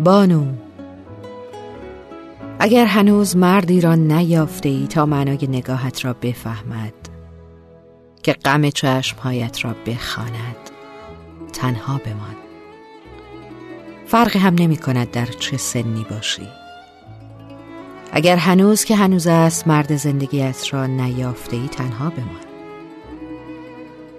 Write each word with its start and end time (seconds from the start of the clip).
بانو. 0.00 0.46
اگر 2.58 2.86
هنوز 2.86 3.36
مردی 3.36 3.80
را 3.80 3.94
نیافته 3.94 4.68
ای 4.68 4.86
تا 4.86 5.06
معنای 5.06 5.46
نگاهت 5.46 6.04
را 6.04 6.12
بفهمد 6.12 6.94
که 8.22 8.32
غم 8.32 8.70
چشمهایت 8.70 9.64
را 9.64 9.74
بخواند 9.86 10.56
تنها 11.52 11.98
بمان. 11.98 12.36
فرقی 14.06 14.38
هم 14.38 14.54
نمی 14.54 14.76
کند 14.76 15.10
در 15.10 15.26
چه 15.26 15.56
سنی 15.56 16.06
باشی. 16.10 16.48
اگر 18.12 18.36
هنوز 18.36 18.84
که 18.84 18.96
هنوز 18.96 19.26
است 19.26 19.68
مرد 19.68 19.96
زندگیت 19.96 20.74
را 20.74 20.86
نیافته 20.86 21.56
ای 21.56 21.68
تنها 21.68 22.10
بمان. 22.10 22.50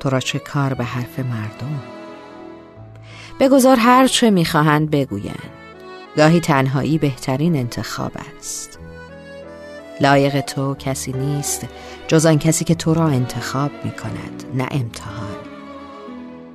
تو 0.00 0.10
را 0.10 0.20
چه 0.20 0.38
کار 0.38 0.74
به 0.74 0.84
حرف 0.84 1.18
مردم؟ 1.18 1.82
بگذار 3.40 3.76
هر 3.76 4.06
چه 4.06 4.30
می‌خواهند 4.30 4.90
بگویند. 4.90 5.51
گاهی 6.16 6.40
تنهایی 6.40 6.98
بهترین 6.98 7.56
انتخاب 7.56 8.12
است. 8.38 8.78
لایق 10.00 10.40
تو 10.40 10.74
کسی 10.74 11.12
نیست 11.12 11.66
جز 12.08 12.26
آن 12.26 12.38
کسی 12.38 12.64
که 12.64 12.74
تو 12.74 12.94
را 12.94 13.06
انتخاب 13.06 13.70
می 13.84 13.90
کند 13.90 14.44
نه 14.54 14.68
امتحان. 14.70 15.36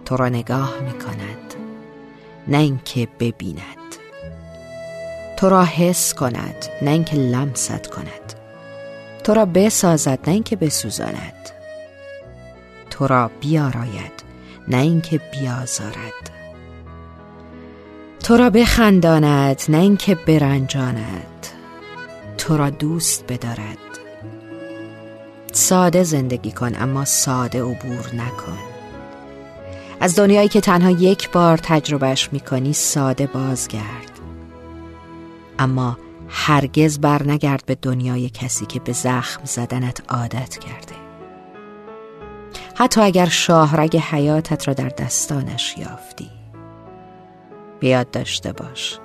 تو 0.06 0.17
را 0.17 0.30
نگاه 0.30 0.73
می 0.80 1.00
کند 1.00 1.54
نه 2.48 2.58
اینکه 2.58 3.08
ببیند. 3.20 3.78
تو 5.38 5.50
را 5.50 5.64
حس 5.64 6.14
کند 6.14 6.66
نه 6.82 6.92
اینکه 6.92 7.16
لمست 7.16 7.88
کند. 7.88 8.34
تو 9.23 9.34
را 9.34 9.45
بسازد 9.45 10.20
نه 10.28 10.34
اینکه 10.34 10.56
بسوزاند. 10.56 11.50
تو 12.89 13.08
را 13.08 13.32
بیاراید 13.42 14.23
نه 14.67 14.78
اینکه 14.78 15.22
بیازارد. 15.32 16.32
تو 18.28 18.38
را 18.38 18.50
بخنداند 18.50 19.61
نه 19.70 19.78
اینکه 19.78 20.16
برنجاند. 20.16 21.47
تو 22.38 22.58
را 22.58 22.70
دوست 22.70 23.23
بدارد. 23.28 23.78
ساده 25.52 26.03
زندگی 26.03 26.52
کن 26.52 26.72
اما 26.75 27.05
ساده 27.05 27.61
عبور 27.61 28.16
نکن. 28.16 28.58
از 30.00 30.16
دنیایی 30.16 30.48
که 30.48 30.61
تنها 30.61 30.92
یک 30.92 31.31
بار 31.31 31.58
تجربهش 31.58 32.30
می‌کنی 32.31 32.73
ساده 32.73 33.28
بازگرد. 33.28 34.20
اما 35.59 35.98
هرگز 36.30 37.00
بر 37.00 37.23
نگرد 37.23 37.64
به 37.66 37.75
دنیای 37.75 38.30
کسی 38.30 38.66
که 38.66 38.80
به 38.80 38.92
زخم 38.92 39.42
زدنت 39.45 40.02
عادت 40.09 40.58
کرده. 40.58 40.95
حتی 42.75 43.02
اگر 43.02 43.30
شاهرگ 43.30 43.98
حیاتت 43.98 44.67
را 44.67 44.73
در 44.73 44.89
دستانش 44.89 45.75
یافتی. 45.78 46.30
بیاد 47.80 48.11
داشته 48.11 48.52
باش. 48.52 49.00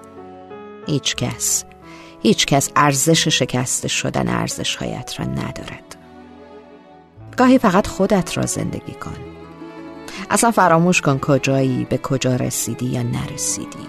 هیچ 0.87 1.17
کس 1.17 1.65
هیچ 2.23 2.47
کس 2.47 2.71
ارزش 2.77 3.29
شکسته 3.29 3.89
شدن 3.89 4.29
ارزش 4.29 4.77
هایت 4.77 5.15
را 5.19 5.27
ندارد. 5.27 5.97
گاهی 7.37 7.59
فقط 7.59 7.87
خودت 7.87 8.39
را 8.39 8.47
زندگی 8.47 8.93
کن. 8.93 9.17
اصلا 10.31 10.51
فراموش 10.51 11.01
کن 11.01 11.19
کجایی 11.19 11.87
به 11.91 11.99
کجا 11.99 12.37
رسیدی 12.37 12.87
یا 12.87 13.03
نرسیدی. 13.03 13.89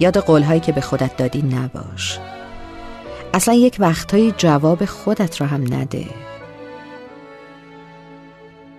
یاد 0.00 0.18
قولهایی 0.18 0.60
که 0.60 0.72
به 0.72 0.80
خودت 0.80 1.16
دادی 1.16 1.42
نباش. 1.42 2.18
اصلا 3.34 3.54
یک 3.54 3.76
وقتهایی 3.78 4.34
جواب 4.36 4.84
خودت 4.84 5.40
را 5.40 5.46
هم 5.46 5.74
نده. 5.74 6.06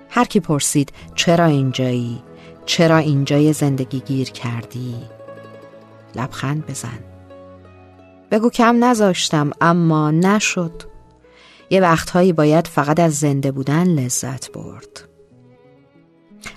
هر 0.09 0.25
کی 0.25 0.39
پرسید 0.39 0.93
چرا 1.15 1.45
اینجایی 1.45 2.23
چرا 2.65 2.97
اینجای 2.97 3.53
زندگی 3.53 3.99
گیر 3.99 4.29
کردی؟ 4.29 4.95
لبخند 6.15 6.65
بزن. 6.65 6.99
بگو 8.31 8.49
کم 8.49 8.83
نذاشتم 8.85 9.51
اما 9.61 10.11
نشد. 10.11 10.83
یه 11.69 11.81
وقتهایی 11.81 12.33
باید 12.33 12.67
فقط 12.67 12.99
از 12.99 13.19
زنده 13.19 13.51
بودن 13.51 13.83
لذت 13.83 14.51
برد. 14.51 15.09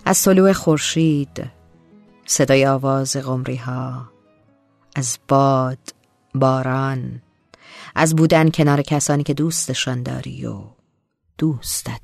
از 0.05 0.23
طلوع 0.23 0.53
خورشید 0.53 1.51
صدای 2.27 2.67
آواز 2.67 3.17
قمری 3.17 3.57
ها 3.57 4.11
از 4.97 5.19
باد 5.29 5.79
باران 6.35 7.23
از 7.95 8.17
بودن 8.17 8.51
کنار 8.51 8.83
کسانی 8.83 9.23
که 9.23 9.35
دوستشان 9.35 10.03
داری 10.03 10.47
و 10.47 10.63
دوستت 11.39 12.01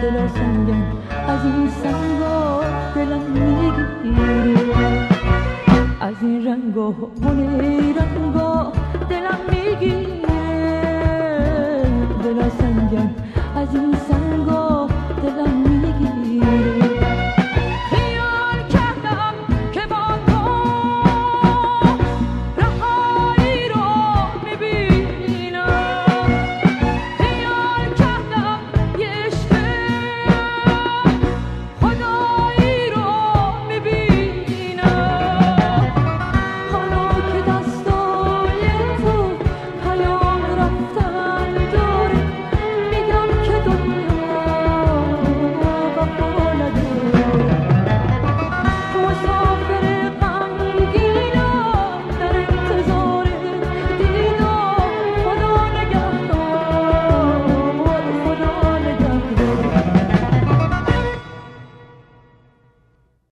دل 0.00 0.28
سنگم 0.28 0.84
از 1.28 1.44
این 1.44 1.68
سنگا 1.68 2.60
دلم 2.94 3.22
می‌گیره 3.22 5.08
از 6.00 6.14
این 6.22 6.46
رنگا 6.46 6.90
و 6.90 7.32
نیرنگا 7.32 8.72
دلم 9.10 9.38
می‌گیره 9.48 10.22
دل 12.24 12.48
سنگم 12.48 13.10
از 13.56 13.74
این 13.74 13.94
می‌گیره 14.08 14.71